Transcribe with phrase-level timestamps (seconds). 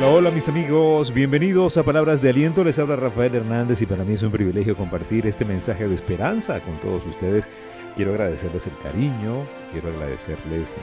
[0.00, 4.02] Hola, hola mis amigos, bienvenidos a Palabras de Aliento, les habla Rafael Hernández y para
[4.02, 7.50] mí es un privilegio compartir este mensaje de esperanza con todos ustedes.
[7.96, 10.76] Quiero agradecerles el cariño, quiero agradecerles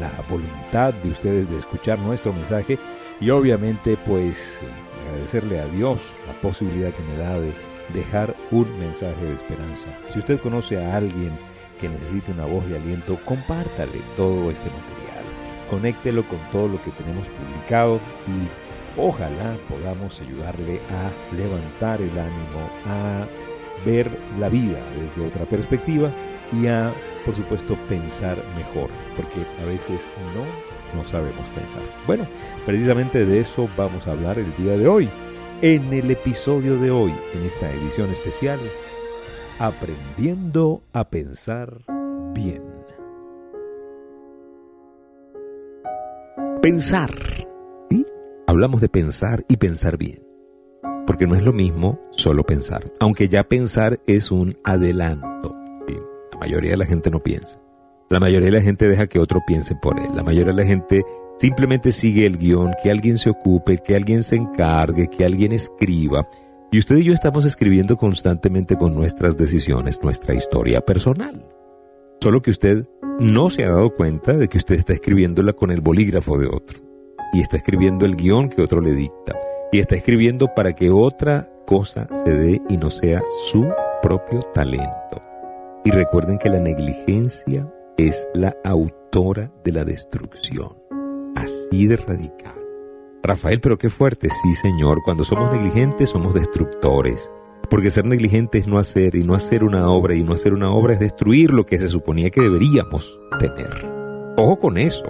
[0.00, 2.76] la voluntad de ustedes de escuchar nuestro mensaje
[3.20, 4.62] y obviamente pues
[5.06, 7.52] agradecerle a Dios la posibilidad que me da de
[7.94, 9.90] dejar un mensaje de esperanza.
[10.08, 11.30] Si usted conoce a alguien
[11.80, 14.97] que necesite una voz de aliento, compártale todo este material,
[15.68, 22.70] conéctelo con todo lo que tenemos publicado y ojalá podamos ayudarle a levantar el ánimo,
[22.86, 23.26] a
[23.86, 26.10] ver la vida desde otra perspectiva
[26.52, 26.92] y a,
[27.24, 31.82] por supuesto, pensar mejor, porque a veces no, no sabemos pensar.
[32.06, 32.26] Bueno,
[32.64, 35.08] precisamente de eso vamos a hablar el día de hoy.
[35.60, 38.60] En el episodio de hoy, en esta edición especial,
[39.60, 41.82] Aprendiendo a pensar
[42.32, 42.67] bien.
[46.62, 47.10] Pensar.
[47.90, 48.06] ¿sí?
[48.46, 50.22] Hablamos de pensar y pensar bien.
[51.06, 52.92] Porque no es lo mismo solo pensar.
[53.00, 55.54] Aunque ya pensar es un adelanto.
[56.32, 57.60] La mayoría de la gente no piensa.
[58.10, 60.08] La mayoría de la gente deja que otro piense por él.
[60.14, 61.04] La mayoría de la gente
[61.36, 66.28] simplemente sigue el guion, que alguien se ocupe, que alguien se encargue, que alguien escriba
[66.70, 71.42] y usted y yo estamos escribiendo constantemente con nuestras decisiones nuestra historia personal.
[72.20, 72.86] Solo que usted
[73.18, 76.78] no se ha dado cuenta de que usted está escribiéndola con el bolígrafo de otro.
[77.32, 79.36] Y está escribiendo el guion que otro le dicta.
[79.72, 83.66] Y está escribiendo para que otra cosa se dé y no sea su
[84.02, 85.22] propio talento.
[85.84, 90.76] Y recuerden que la negligencia es la autora de la destrucción.
[91.34, 92.54] Así de radical.
[93.22, 94.28] Rafael, pero qué fuerte.
[94.30, 97.30] Sí, Señor, cuando somos negligentes somos destructores.
[97.70, 100.70] Porque ser negligente es no hacer, y no hacer una obra, y no hacer una
[100.70, 103.70] obra es destruir lo que se suponía que deberíamos tener.
[104.36, 105.04] Ojo con eso.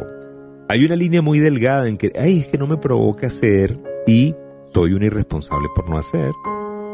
[0.68, 4.34] Hay una línea muy delgada en que, ay, es que no me provoca hacer y
[4.68, 6.32] soy un irresponsable por no hacer.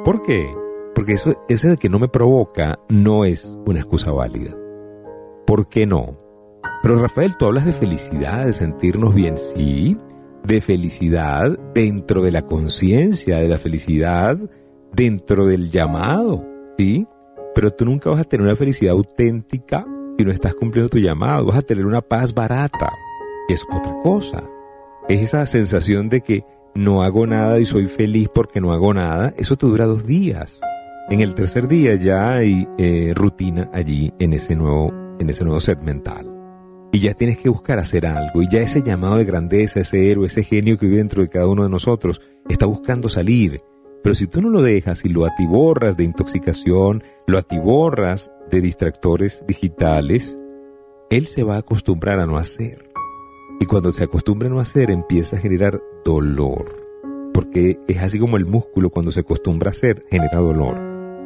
[0.04, 0.48] ¿Por qué?
[0.94, 4.56] Porque eso, ese de que no me provoca no es una excusa válida.
[5.46, 6.18] ¿Por qué no?
[6.82, 9.96] Pero Rafael, tú hablas de felicidad, de sentirnos bien, sí,
[10.44, 14.38] de felicidad dentro de la conciencia, de la felicidad
[14.94, 16.44] dentro del llamado,
[16.78, 17.06] ¿sí?
[17.54, 19.86] Pero tú nunca vas a tener una felicidad auténtica
[20.18, 22.92] si no estás cumpliendo tu llamado, vas a tener una paz barata,
[23.48, 24.44] que es otra cosa.
[25.08, 26.44] Es esa sensación de que
[26.74, 30.60] no hago nada y soy feliz porque no hago nada, eso te dura dos días.
[31.10, 35.60] En el tercer día ya hay eh, rutina allí en ese nuevo, en ese nuevo
[35.60, 36.34] set mental
[36.94, 40.26] y ya tienes que buscar hacer algo y ya ese llamado de grandeza, ese héroe,
[40.26, 43.60] ese genio que vive dentro de cada uno de nosotros está buscando salir.
[44.04, 49.42] Pero si tú no lo dejas y lo atiborras de intoxicación, lo atiborras de distractores
[49.48, 50.38] digitales,
[51.08, 52.90] él se va a acostumbrar a no hacer.
[53.60, 56.66] Y cuando se acostumbra a no hacer, empieza a generar dolor.
[57.32, 60.76] Porque es así como el músculo cuando se acostumbra a hacer, genera dolor.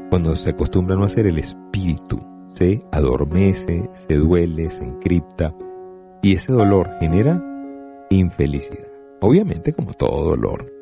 [0.08, 2.20] Cuando se acostumbra a no hacer, el espíritu
[2.52, 5.52] se adormece, se duele, se encripta
[6.22, 7.42] y ese dolor genera
[8.10, 8.86] infelicidad.
[9.20, 10.77] Obviamente como todo dolor,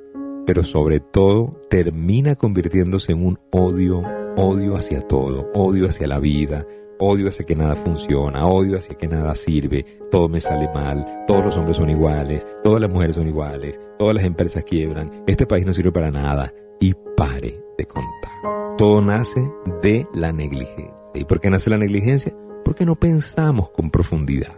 [0.47, 4.01] pero sobre todo termina convirtiéndose en un odio,
[4.37, 6.65] odio hacia todo, odio hacia la vida,
[6.99, 11.45] odio hacia que nada funciona, odio hacia que nada sirve, todo me sale mal, todos
[11.45, 15.67] los hombres son iguales, todas las mujeres son iguales, todas las empresas quiebran, este país
[15.67, 18.77] no sirve para nada y pare de contar.
[18.78, 19.51] Todo nace
[19.83, 20.95] de la negligencia.
[21.15, 22.34] ¿Y por qué nace la negligencia?
[22.65, 24.55] Porque no pensamos con profundidad.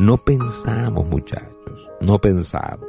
[0.00, 2.86] No pensamos, muchachos, no pensamos.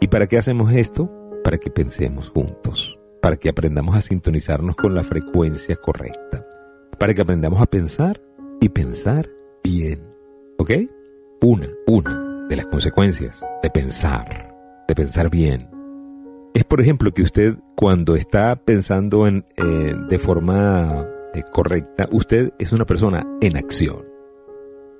[0.00, 1.10] ¿Y para qué hacemos esto?
[1.44, 6.46] Para que pensemos juntos, para que aprendamos a sintonizarnos con la frecuencia correcta,
[6.98, 8.20] para que aprendamos a pensar
[8.60, 9.28] y pensar
[9.62, 10.02] bien.
[10.58, 10.70] ¿Ok?
[11.40, 14.54] Una, una de las consecuencias de pensar,
[14.86, 15.70] de pensar bien,
[16.54, 22.52] es por ejemplo que usted cuando está pensando en, eh, de forma eh, correcta, usted
[22.58, 24.04] es una persona en acción.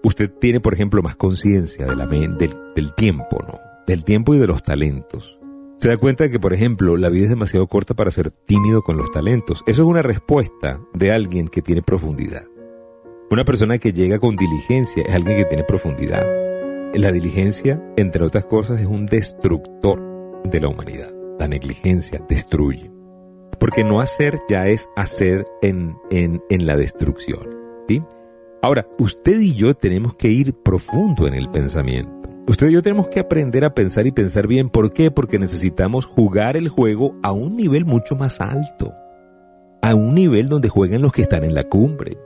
[0.03, 3.59] Usted tiene, por ejemplo, más conciencia de del, del tiempo, ¿no?
[3.87, 5.40] Del tiempo y de los talentos.
[5.81, 8.83] Se da cuenta de que, por ejemplo, la vida es demasiado corta para ser tímido
[8.83, 9.65] con los talentos.
[9.67, 12.45] Eso es una respuesta de alguien que tiene profundidad.
[13.31, 16.27] Una persona que llega con diligencia es alguien que tiene profundidad.
[16.93, 21.15] La diligencia, entre otras cosas, es un destructor de la humanidad.
[21.39, 22.91] La negligencia destruye.
[23.59, 27.59] Porque no hacer ya es hacer en, en, la destrucción.
[28.63, 32.20] Ahora, usted y yo tenemos que ir profundo en el pensamiento.
[32.47, 34.69] Usted y yo tenemos que aprender a pensar y pensar bien.
[34.69, 35.11] ¿Por qué?
[35.11, 38.93] Porque necesitamos jugar el juego a un nivel mucho más alto.
[39.83, 42.19] A un nivel donde juegan los que están en la cumbre.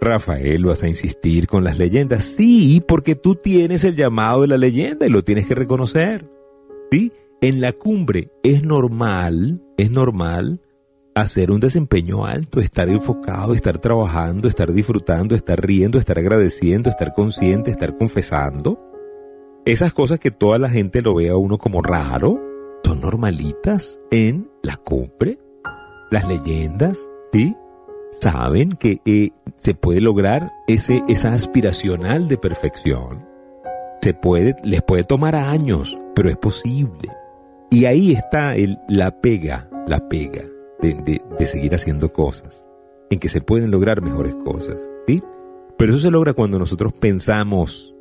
[0.00, 2.24] Rafael, ¿vas a insistir con las leyendas?
[2.24, 6.28] Sí, porque tú tienes el llamado de la leyenda y lo tienes que reconocer.
[6.90, 7.12] ¿Sí?
[7.40, 10.60] en la cumbre es normal, es normal
[11.14, 17.14] hacer un desempeño alto, estar enfocado, estar trabajando, estar disfrutando, estar riendo, estar agradeciendo, estar
[17.14, 18.78] consciente, estar confesando.
[19.66, 22.40] Esas cosas que toda la gente lo ve a uno como raro,
[22.84, 25.40] son normalitas en la cumbre.
[26.12, 27.56] Las leyendas, ¿sí?
[28.12, 33.26] Saben que eh, se puede lograr ese, esa aspiracional de perfección.
[34.02, 37.10] Se puede, les puede tomar años, pero es posible.
[37.68, 40.44] Y ahí está el, la pega, la pega
[40.80, 42.64] de, seguir haciendo cosas,
[43.10, 44.76] en que se pueden lograr mejores cosas,
[45.08, 45.24] ¿sí?
[45.76, 47.96] Pero eso se logra cuando nosotros pensamos,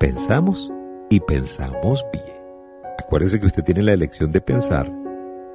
[0.00, 0.72] pensamos
[1.10, 2.24] y pensamos bien.
[2.98, 4.90] Acuérdese que usted tiene la elección de pensar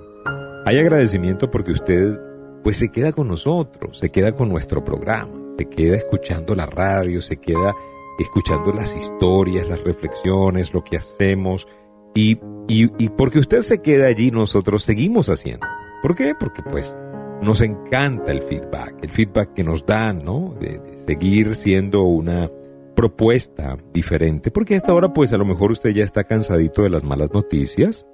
[0.64, 2.20] Hay agradecimiento porque usted
[2.62, 7.20] pues se queda con nosotros, se queda con nuestro programa, se queda escuchando la radio,
[7.20, 7.76] se queda
[8.18, 11.68] escuchando las historias, las reflexiones, lo que hacemos,
[12.14, 15.66] y, y, porque usted se queda allí, nosotros seguimos haciendo.
[16.00, 16.32] ¿Por qué?
[16.34, 16.96] Porque pues
[17.42, 20.56] nos encanta el feedback, el feedback que nos dan, ¿no?
[20.58, 22.50] de seguir siendo una
[22.96, 26.90] propuesta diferente, porque a esta hora pues a lo mejor usted ya está cansadito de
[26.90, 28.06] las malas noticias.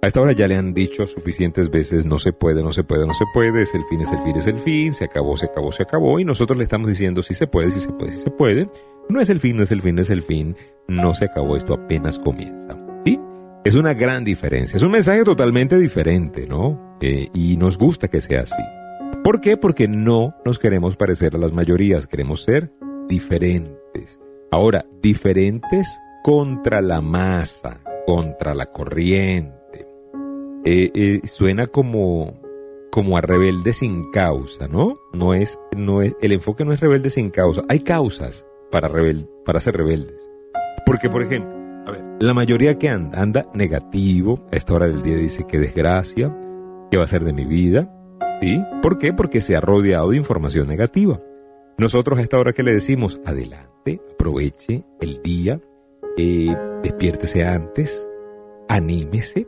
[0.00, 3.04] A esta hora ya le han dicho suficientes veces no se puede, no se puede,
[3.04, 5.46] no se puede, es el fin, es el fin, es el fin, se acabó, se
[5.46, 8.20] acabó, se acabó y nosotros le estamos diciendo si se puede, si se puede, si
[8.20, 8.70] se puede.
[9.08, 10.54] No es el fin, no es el fin, no es el fin,
[10.86, 12.78] no se acabó, esto apenas comienza.
[13.04, 13.18] ¿Sí?
[13.64, 16.96] Es una gran diferencia, es un mensaje totalmente diferente, ¿no?
[17.00, 18.62] Eh, y nos gusta que sea así.
[19.24, 19.56] ¿Por qué?
[19.56, 22.70] Porque no nos queremos parecer a las mayorías, queremos ser
[23.08, 24.20] diferentes.
[24.52, 25.88] Ahora, diferentes
[26.22, 29.57] contra la masa, contra la corriente.
[30.70, 32.38] Eh, eh, suena como,
[32.90, 34.98] como a rebelde sin causa, ¿no?
[35.14, 37.62] No es, no es, el enfoque no es rebelde sin causa.
[37.70, 38.90] Hay causas para,
[39.46, 40.28] para ser rebeldes.
[40.84, 41.50] Porque, por ejemplo,
[41.86, 45.58] a ver, la mayoría que anda, anda negativo, a esta hora del día dice que
[45.58, 46.36] desgracia,
[46.90, 47.90] que va a ser de mi vida.
[48.42, 48.62] ¿Sí?
[48.82, 49.14] ¿Por qué?
[49.14, 51.18] Porque se ha rodeado de información negativa.
[51.78, 55.62] Nosotros a esta hora que le decimos, adelante, aproveche el día,
[56.18, 58.06] eh, despiértese antes,
[58.68, 59.46] anímese,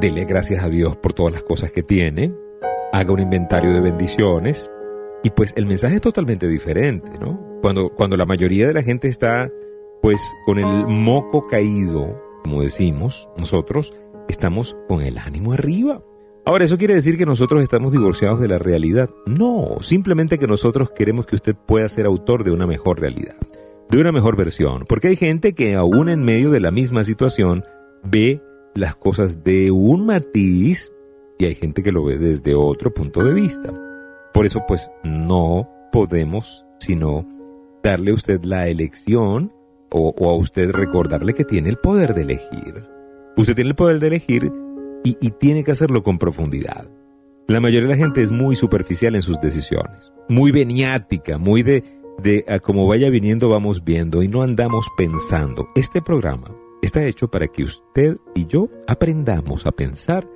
[0.00, 2.34] dele gracias a Dios por todas las cosas que tiene,
[2.92, 4.70] haga un inventario de bendiciones,
[5.22, 7.40] y pues el mensaje es totalmente diferente, ¿no?
[7.62, 9.50] Cuando, cuando la mayoría de la gente está
[10.02, 13.94] pues con el moco caído, como decimos nosotros,
[14.28, 16.02] estamos con el ánimo arriba.
[16.44, 19.10] Ahora, ¿eso quiere decir que nosotros estamos divorciados de la realidad?
[19.26, 23.36] No, simplemente que nosotros queremos que usted pueda ser autor de una mejor realidad,
[23.88, 27.64] de una mejor versión, porque hay gente que aún en medio de la misma situación
[28.02, 28.42] ve
[28.74, 30.92] las cosas de un matiz
[31.38, 33.72] y hay gente que lo ve desde otro punto de vista.
[34.32, 37.26] Por eso, pues, no podemos sino
[37.82, 39.52] darle a usted la elección
[39.90, 42.86] o, a usted recordarle que tiene el poder de elegir.
[43.36, 44.52] Usted tiene el poder de elegir
[45.04, 46.88] y, tiene que hacerlo con profundidad.
[47.48, 51.82] La mayoría de la gente es muy superficial en sus decisiones, muy veniática, muy de,
[52.22, 55.68] de como vaya viniendo vamos viendo y no andamos pensando.
[55.74, 60.28] Este programa está hecho para que usted y yo aprendamos a pensar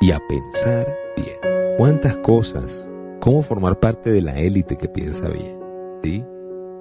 [0.00, 0.86] y a pensar
[1.16, 1.76] bien.
[1.78, 2.88] ¿Cuántas cosas?
[3.20, 5.58] ¿Cómo formar parte de la élite que piensa bien?
[6.04, 6.24] ¿Sí?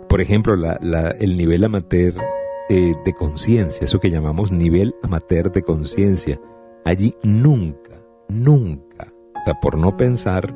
[0.07, 2.13] Por ejemplo, el nivel amateur
[2.69, 6.39] eh, de conciencia, eso que llamamos nivel amateur de conciencia
[6.85, 10.55] Allí nunca, nunca, o sea, por no pensar,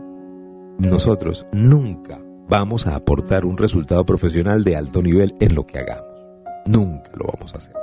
[0.77, 6.23] nosotros nunca vamos a aportar un resultado profesional de alto nivel en lo que hagamos.
[6.67, 7.73] Nunca lo vamos a hacer.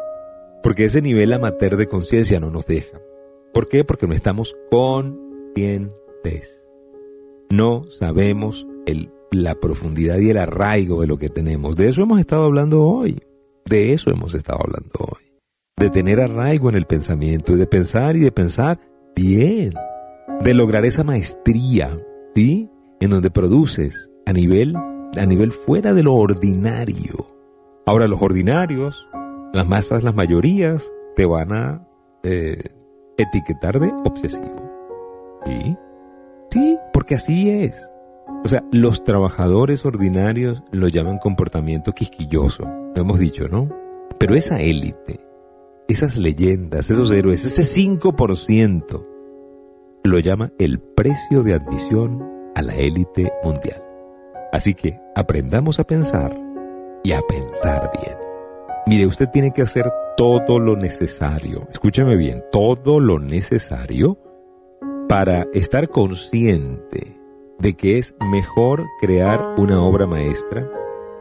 [0.67, 3.01] Porque ese nivel amateur de conciencia no nos deja.
[3.55, 3.85] ¿Por qué?
[3.85, 6.67] Porque no estamos conscientes.
[7.49, 11.77] No sabemos el, la profundidad y el arraigo de lo que tenemos.
[11.77, 13.23] De eso hemos estado hablando hoy.
[13.65, 15.27] De eso hemos estado hablando hoy
[15.79, 18.81] de tener arraigo en el pensamiento y de pensar y de pensar
[19.15, 19.73] bien,
[20.41, 21.97] de lograr esa maestría,
[22.35, 22.69] ¿sí?
[22.99, 27.37] En donde produces a nivel, a nivel fuera de lo ordinario.
[27.87, 29.07] Ahora los ordinarios,
[29.53, 31.87] las masas, las mayorías, te van a
[32.23, 32.63] eh,
[33.17, 35.41] etiquetar de obsesivo.
[35.47, 35.77] ¿Sí?
[36.51, 37.91] Sí, porque así es.
[38.45, 43.69] O sea, los trabajadores ordinarios lo llaman comportamiento quisquilloso, lo hemos dicho, ¿no?
[44.19, 45.21] Pero esa élite,
[45.89, 49.07] esas leyendas, esos héroes, ese 5%,
[50.05, 53.83] lo llama el precio de admisión a la élite mundial.
[54.53, 56.37] Así que aprendamos a pensar
[57.03, 58.26] y a pensar bien.
[58.89, 64.17] Mire, usted tiene que hacer todo lo necesario, escúcheme bien, todo lo necesario
[65.09, 67.21] para estar consciente
[67.59, 70.71] de que es mejor crear una obra maestra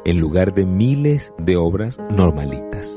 [0.05, 2.95] en lugar de miles de obras normalitas.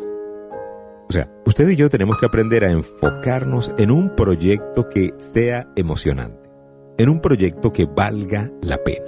[1.08, 5.66] O sea, usted y yo tenemos que aprender a enfocarnos en un proyecto que sea
[5.76, 6.50] emocionante,
[6.98, 9.06] en un proyecto que valga la pena,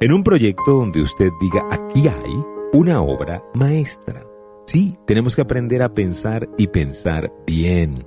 [0.00, 2.44] en un proyecto donde usted diga, aquí hay
[2.74, 4.26] una obra maestra.
[4.66, 8.06] Sí, tenemos que aprender a pensar y pensar bien.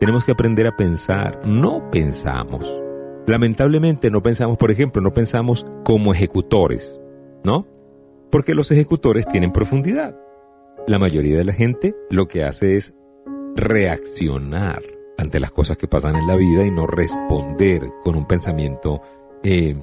[0.00, 2.82] Tenemos que aprender a pensar, no pensamos.
[3.26, 7.00] Lamentablemente no pensamos, por ejemplo, no pensamos como ejecutores,
[7.44, 7.66] ¿no?
[8.30, 10.18] Porque los ejecutores tienen profundidad.
[10.88, 12.94] La mayoría de la gente lo que hace es
[13.54, 14.82] reaccionar
[15.18, 19.00] ante las cosas que pasan en la vida y no responder con un pensamiento
[19.44, 19.76] eh,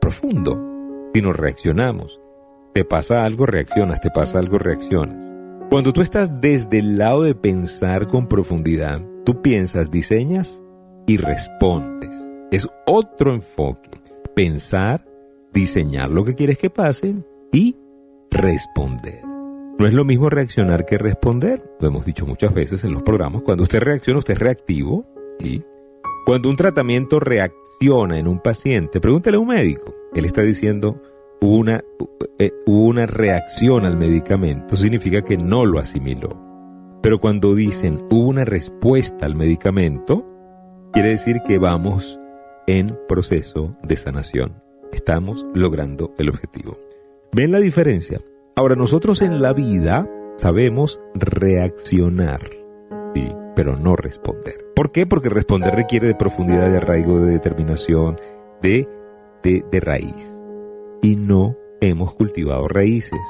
[0.00, 2.20] profundo, sino reaccionamos.
[2.74, 5.39] Te pasa algo, reaccionas, te pasa algo, reaccionas.
[5.70, 10.60] Cuando tú estás desde el lado de pensar con profundidad, tú piensas, diseñas
[11.06, 12.10] y respondes.
[12.50, 13.88] Es otro enfoque.
[14.34, 15.06] Pensar,
[15.52, 17.14] diseñar lo que quieres que pase
[17.52, 17.76] y
[18.32, 19.22] responder.
[19.78, 21.62] No es lo mismo reaccionar que responder.
[21.78, 23.42] Lo hemos dicho muchas veces en los programas.
[23.42, 25.06] Cuando usted reacciona, usted es reactivo.
[25.38, 25.62] ¿sí?
[26.26, 29.94] Cuando un tratamiento reacciona en un paciente, pregúntele a un médico.
[30.14, 31.00] Él está diciendo
[31.40, 31.82] una,
[32.38, 34.76] eh, una reacción al medicamento.
[34.76, 36.36] Significa que no lo asimiló.
[37.02, 40.26] Pero cuando dicen hubo una respuesta al medicamento,
[40.92, 42.20] quiere decir que vamos
[42.66, 44.62] en proceso de sanación.
[44.92, 46.78] Estamos logrando el objetivo.
[47.32, 48.20] ¿Ven la diferencia?
[48.56, 52.40] Ahora, nosotros en la vida sabemos reaccionar,
[53.14, 54.66] sí, pero no responder.
[54.74, 55.06] ¿Por qué?
[55.06, 58.16] Porque responder requiere de profundidad de arraigo, de determinación,
[58.60, 58.88] de,
[59.42, 60.39] de, de raíz.
[61.02, 63.20] Y no hemos cultivado raíces.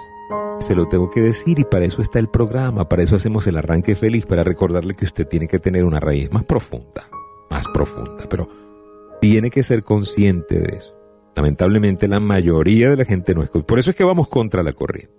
[0.61, 3.57] Se lo tengo que decir y para eso está el programa, para eso hacemos el
[3.57, 7.09] arranque feliz, para recordarle que usted tiene que tener una raíz más profunda,
[7.51, 8.49] más profunda, pero
[9.21, 10.95] tiene que ser consciente de eso.
[11.35, 13.51] Lamentablemente la mayoría de la gente no es.
[13.51, 15.15] Por eso es que vamos contra la corriente.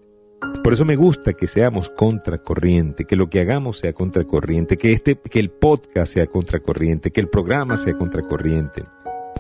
[0.63, 5.15] Por eso me gusta que seamos contracorriente, que lo que hagamos sea contracorriente, que este,
[5.15, 8.84] que el podcast sea contracorriente, que el programa sea contracorriente.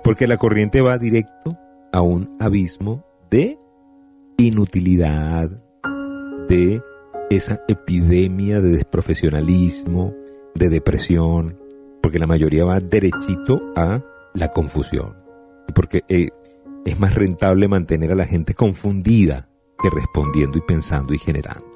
[0.03, 1.57] Porque la corriente va directo
[1.91, 3.57] a un abismo de
[4.37, 5.49] inutilidad,
[6.47, 6.81] de
[7.29, 10.13] esa epidemia de desprofesionalismo,
[10.55, 11.57] de depresión,
[12.01, 14.01] porque la mayoría va derechito a
[14.33, 15.15] la confusión.
[15.73, 16.29] Porque eh,
[16.85, 19.47] es más rentable mantener a la gente confundida
[19.81, 21.69] que respondiendo y pensando y generando.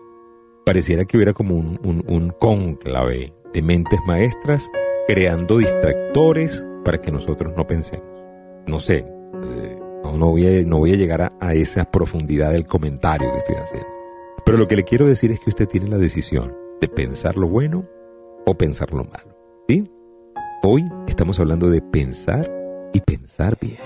[0.65, 4.69] Pareciera que hubiera como un, un, cónclave de mentes maestras
[5.07, 8.05] creando distractores para que nosotros no pensemos.
[8.67, 9.05] No sé,
[10.17, 13.87] no, voy a, no voy a llegar a, esa profundidad del comentario que estoy haciendo.
[14.45, 17.47] Pero lo que le quiero decir es que usted tiene la decisión de pensar lo
[17.47, 17.85] bueno
[18.45, 19.35] o pensar lo malo.
[19.67, 19.89] ¿Sí?
[20.63, 22.51] Hoy estamos hablando de pensar
[22.93, 23.77] y pensar bien.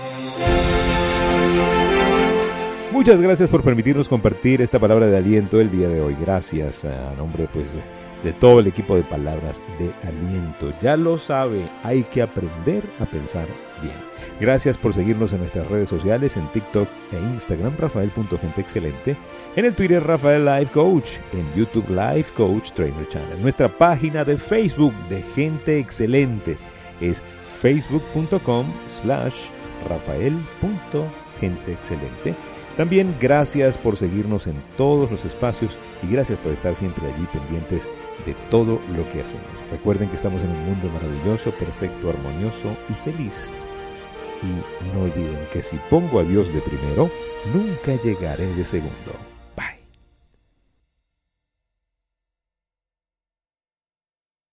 [2.92, 6.16] Muchas gracias por permitirnos compartir esta palabra de aliento el día de hoy.
[6.20, 7.78] Gracias a nombre pues
[8.22, 10.72] de todo el equipo de palabras de aliento.
[10.82, 13.46] Ya lo sabe, hay que aprender a pensar
[13.80, 14.09] bien.
[14.40, 19.14] Gracias por seguirnos en nuestras redes sociales, en TikTok e Instagram, rafael.genteexcelente,
[19.54, 23.42] en el Twitter Rafael Life Coach, en YouTube Life Coach Trainer Channel.
[23.42, 26.56] Nuestra página de Facebook de Gente Excelente
[27.02, 27.22] es
[27.60, 29.50] facebook.com slash
[29.86, 32.34] rafael.genteexcelente.
[32.78, 37.90] También gracias por seguirnos en todos los espacios y gracias por estar siempre allí pendientes
[38.24, 39.44] de todo lo que hacemos.
[39.70, 43.50] Recuerden que estamos en un mundo maravilloso, perfecto, armonioso y feliz.
[44.42, 47.10] Y no olviden que si pongo a Dios de primero,
[47.52, 49.29] nunca llegaré de segundo.